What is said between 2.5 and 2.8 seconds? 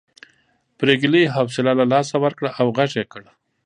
او